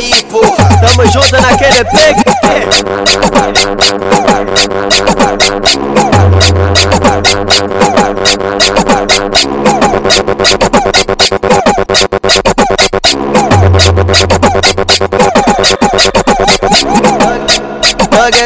aí, 0.00 0.24
porra. 0.24 0.80
Tamo 0.80 1.06
junto 1.10 1.40
naquele 1.40 1.84
pegue. 1.84 2.24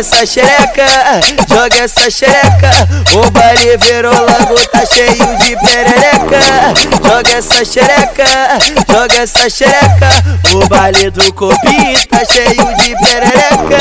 Essa 0.05 0.27
xereca, 0.27 0.87
joga 1.49 1.83
essa 1.83 2.11
xereca. 2.11 2.71
O 3.15 3.31
baile 3.31 3.79
virou 3.79 4.13
logo, 4.13 4.69
tá 4.71 4.85
cheio 4.85 5.39
de 5.39 5.57
perereca. 5.57 6.75
Joga 7.03 7.39
essa 7.39 7.65
xereca, 7.65 8.25
joga 8.87 9.23
essa 9.23 9.49
xereca. 9.49 10.09
O 10.53 10.69
baile 10.69 11.11
do 11.11 11.33
copinho 11.33 12.07
tá 12.09 12.23
cheio 12.31 12.77
de 12.77 12.95
perereca. 12.97 13.79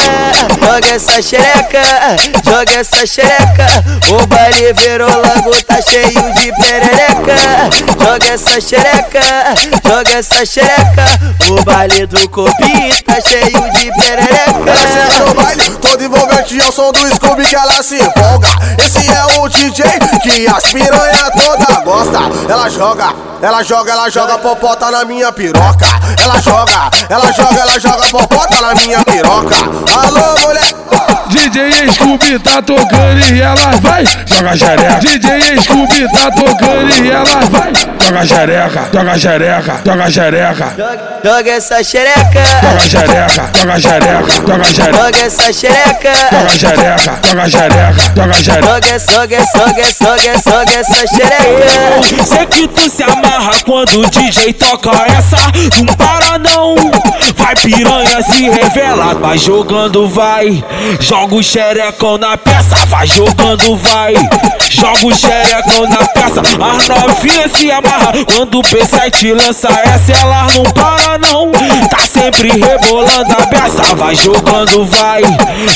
Joga 0.62 0.96
essa 0.96 1.22
xereca, 1.22 1.82
joga 2.46 2.80
essa 2.80 3.05
xereca. 3.05 3.68
O 4.10 4.26
baile 4.27 4.74
virou 4.74 5.10
logo, 5.10 5.62
tá 5.63 5.82
cheio 5.82 6.34
de 6.35 6.54
perereca. 6.54 7.35
Joga 8.02 8.34
essa 8.34 8.62
xereca, 8.62 9.21
joga 9.85 10.13
essa 10.20 10.46
xereca. 10.46 11.05
O 11.49 11.62
baile 11.66 12.05
do 12.05 12.30
copinho 12.30 13.04
tá 13.04 13.20
cheio 13.20 13.71
de 13.74 13.91
perereca. 13.91 14.74
Ela 16.44 16.52
chega 16.52 16.52
no 16.52 16.52
baile, 16.52 16.52
todo 16.52 16.52
envolvente 16.52 16.60
ao 16.62 16.72
som 16.72 16.92
do 16.92 17.16
Scooby 17.16 17.46
que 17.46 17.56
ela 17.56 17.82
se 17.82 17.96
empolga. 17.96 18.50
Esse 18.78 19.10
é 19.10 19.40
o 19.40 19.48
DJ 19.48 19.86
que 20.22 20.48
as 20.48 20.64
piranha 20.72 21.32
toda 21.32 21.73
gosta. 22.03 22.52
Ela 22.52 22.70
joga, 22.70 23.13
ela 23.41 23.63
joga, 23.63 23.91
ela 23.91 24.09
joga 24.09 24.38
popota 24.38 24.91
na 24.91 25.05
minha 25.05 25.31
piroca. 25.31 25.88
Ela 26.21 26.39
joga, 26.41 26.90
ela 27.10 27.32
joga, 27.32 27.60
ela 27.62 27.79
joga 27.79 28.07
popota 28.10 28.62
na 28.62 28.76
minha 28.76 29.04
piroca. 29.04 29.55
Alô, 30.05 30.40
mulher. 30.48 30.73
DJ 31.29 31.91
Scooby 31.91 32.37
tá 32.40 32.62
tocando 32.62 33.34
e 33.34 33.41
ela 33.41 33.71
vai, 33.82 34.05
joga 34.26 34.55
xereca. 34.55 34.99
DJ 34.99 35.62
Scooby 35.62 36.07
tá 36.12 36.29
tocando 36.32 37.04
e 37.04 37.10
ela 37.10 37.40
vai, 37.49 37.73
joga 37.99 38.26
xereca, 38.26 38.90
joga 38.93 39.17
xereca, 39.17 39.82
joga 39.84 40.12
xereca. 40.12 40.73
Joga 41.23 41.51
essa 41.51 41.82
xereca, 41.82 42.43
Joga 42.62 42.90
xereca, 42.90 43.49
joga 43.55 43.79
xereca, 43.79 44.27
joga 44.45 44.65
xereca. 44.65 44.98
joga 44.98 45.26
essa 45.26 45.54
xereca. 45.54 46.12
Joga 46.32 46.57
xereca, 46.60 47.20
joga 47.23 47.48
xereca, 47.49 48.12
joga 48.13 48.34
xereca. 48.34 48.67
Joga, 48.67 48.99
joga, 48.99 49.40
joga, 49.54 49.84
joga, 50.01 50.34
joga 50.43 50.79
essa 50.79 51.07
xereca. 51.07 51.93
Sei 52.26 52.46
que 52.46 52.68
tu 52.68 52.90
se 52.90 53.04
amarra 53.04 53.52
quando 53.66 54.02
o 54.02 54.10
DJ 54.10 54.54
toca 54.54 54.91
essa. 55.08 55.38
Não 55.77 55.94
para 55.96 56.38
não. 56.40 56.76
Vai 57.35 57.55
piranha 57.55 58.22
se 58.24 58.50
revela, 58.50 59.13
vai 59.16 59.38
jogando, 59.38 60.08
vai. 60.08 60.63
Joga 61.00 61.35
o 61.35 61.44
xerecão 61.44 62.18
na 62.18 62.38
peça, 62.38 62.76
vai 62.88 63.08
jogando, 63.08 63.76
vai. 63.77 64.13
Joga 64.69 65.06
o 65.06 65.16
xerecão 65.16 65.88
na 65.90 66.06
peça. 66.08 66.41
As 66.41 66.88
novinhas 66.88 67.52
se 67.52 67.72
amarra 67.72 68.13
quando 68.25 68.59
o 68.59 68.62
P7 68.62 69.34
lança 69.34 69.68
essa. 69.84 70.12
Elas 70.12 70.56
não 70.56 70.63
para 70.63 71.18
não. 71.18 71.52
Tá 71.90 72.06
sempre 72.07 72.50
rebolando 72.50 73.34
a 73.34 73.47
peça, 73.47 73.96
vai 73.96 74.16
jogando, 74.16 74.85
vai. 74.85 75.22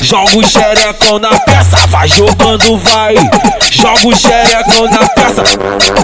Joga 0.01 0.37
o 0.37 0.47
xerecão 0.47 1.19
na 1.19 1.37
peça, 1.39 1.77
vai 1.87 2.07
jogando, 2.07 2.77
vai. 2.77 3.15
Joga 3.71 4.07
o 4.07 4.15
xerecão 4.15 4.89
na 4.89 5.07
peça. 5.09 5.43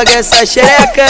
Joga 0.00 0.18
essa 0.18 0.46
xereca, 0.46 1.04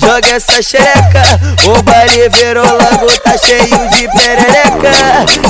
joga 0.00 0.28
essa 0.36 0.62
xereca. 0.62 1.22
O 1.68 1.82
baile 1.82 2.30
virou 2.30 2.64
logo, 2.64 3.06
tá 3.20 3.36
cheio 3.36 3.90
de 3.90 4.08
perereca. 4.08 4.90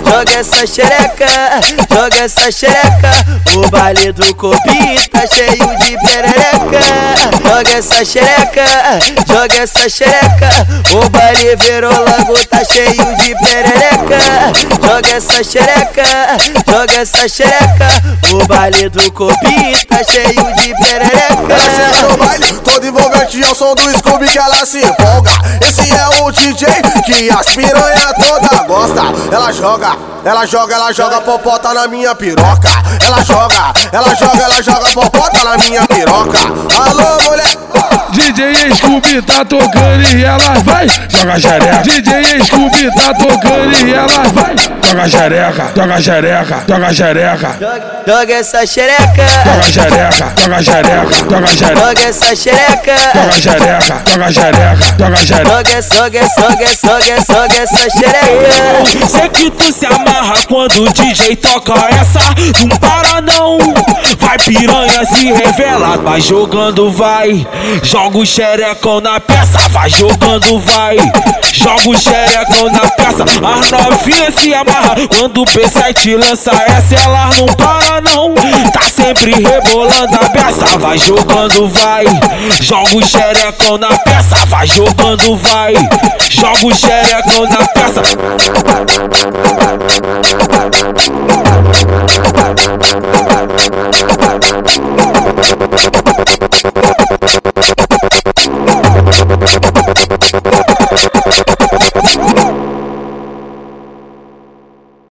Joga 0.04 0.40
essa 0.40 0.66
xereca, 0.66 1.60
joga 1.88 2.24
essa 2.24 2.50
xereca. 2.50 3.12
O 3.54 3.70
baile 3.70 4.10
do 4.10 4.34
copinho 4.34 5.08
tá 5.12 5.24
cheio 5.28 5.78
de 5.78 5.96
perereca. 5.96 7.21
Joga 7.62 7.78
essa 7.78 8.04
xereca, 8.04 8.64
joga 9.28 9.62
essa 9.62 9.88
xereca. 9.88 10.50
O 10.96 11.08
baile 11.10 11.54
virou 11.54 11.92
logo, 11.92 12.46
tá 12.48 12.64
cheio 12.64 13.16
de 13.18 13.36
perereca. 13.36 14.18
Joga 14.84 15.16
essa 15.16 15.44
xereca, 15.44 16.02
joga 16.68 17.00
essa 17.00 17.28
xereca. 17.28 17.86
O 18.32 18.44
baile 18.48 18.88
do 18.88 19.12
copinho 19.12 19.86
tá 19.86 20.02
cheio 20.02 20.54
de 20.56 20.74
perereca. 20.74 21.52
Ela 21.52 21.70
chega 21.70 22.08
no 22.08 22.16
baile, 22.16 22.52
todo 22.64 22.84
envolvente 22.84 23.44
ao 23.44 23.54
som 23.54 23.76
do 23.76 23.96
Scooby 23.96 24.26
que 24.26 24.38
ela 24.40 24.66
se 24.66 24.78
empolga. 24.78 25.30
Esse 25.60 25.88
é 25.94 26.20
o 26.20 26.32
DJ 26.32 26.66
que 27.06 27.30
as 27.30 27.46
piranha 27.54 28.12
toda 28.18 28.64
gosta. 28.64 29.02
Ela 29.30 29.52
joga, 29.52 29.96
ela 30.24 30.46
joga, 30.46 30.74
ela 30.74 30.92
joga 30.92 31.20
popota 31.20 31.74
na 31.74 31.86
minha 31.88 32.14
piroca. 32.14 32.68
Ela 33.04 33.22
joga, 33.24 33.72
ela 33.92 34.14
joga, 34.14 34.42
ela 34.44 34.62
joga 34.62 34.90
popota 34.92 35.44
na 35.44 35.56
minha 35.58 35.86
piroca. 35.86 36.38
Alô, 36.88 37.22
mulher. 37.30 37.56
DJ 38.12 38.74
Scooby 38.76 39.22
tá 39.22 39.42
tocando 39.44 40.06
e 40.14 40.22
ela 40.22 40.54
vai, 40.64 40.86
joga 41.08 41.40
xereca. 41.40 41.82
DJ 41.82 42.44
Scooby 42.44 42.90
tá 42.94 43.14
tocando 43.14 43.86
e 43.86 43.92
ela 43.94 44.06
vai, 44.34 44.54
joga 44.86 45.08
xereca, 45.08 45.72
joga 45.74 46.02
xereca, 46.02 46.64
joga 46.68 46.92
xereca. 46.92 47.56
Joga, 47.58 48.02
joga 48.06 48.34
essa 48.34 48.66
xereca, 48.66 49.26
Joga 49.44 49.62
xereca, 49.72 50.32
joga 50.36 50.62
xereca, 50.62 51.14
joga 51.30 51.48
xereca. 51.48 51.80
joga 51.80 52.02
essa 52.06 52.36
xereca. 52.36 52.96
Joga 53.14 53.32
xereca, 53.40 54.02
joga 54.06 54.30
xereca, 54.30 54.92
joga 54.98 55.16
xereca. 55.16 55.48
Joga, 55.48 55.82
joga, 55.82 56.20
joga, 56.20 56.68
joga, 56.82 57.16
joga 57.26 57.56
essa 57.62 57.82
xereca. 57.98 59.08
Sei 59.08 59.28
que 59.30 59.50
tu 59.50 59.72
se 59.72 59.86
quando 60.46 60.84
o 60.84 60.92
DJ 60.92 61.36
toca 61.36 61.72
essa. 61.88 62.20
Não 62.60 62.68
para 62.78 63.20
não. 63.20 63.58
Vai 64.18 64.38
piranha 64.38 65.04
se 65.06 65.32
revela, 65.32 65.96
vai 65.96 66.20
jogando, 66.20 66.90
vai. 66.90 67.46
Joga 67.82 68.18
o 68.18 68.26
xerecão 68.26 69.00
na 69.00 69.18
peça, 69.18 69.58
vai 69.70 69.88
jogando, 69.88 70.58
vai. 70.60 70.96
Joga 71.52 71.88
o 71.88 71.96
xerecão 71.96 72.70
na 72.70 72.88
peça. 72.90 73.24
As 73.24 73.70
novinhas 73.70 74.34
se 74.34 74.54
amarra 74.54 74.96
quando 75.08 75.42
o 75.42 75.44
P7 75.44 76.16
lança 76.16 76.50
essa. 76.66 76.94
Elas 76.94 77.38
não 77.38 77.46
para 77.46 78.00
não. 78.02 78.34
Tá 78.72 78.82
sempre 78.82 79.32
rebolando 79.32 80.16
a 80.16 80.30
peça, 80.30 80.78
vai 80.78 80.98
jogando, 80.98 81.68
vai. 81.68 82.04
Joga 82.60 82.96
o 82.96 83.02
xerecão 83.02 83.78
na 83.78 83.96
peça, 83.98 84.36
vai 84.46 84.66
jogando, 84.66 85.36
vai. 85.36 85.74
Joga 86.30 86.66
o 86.66 86.74
xerecão 86.74 87.44
na 87.48 87.66
peça. 87.68 88.02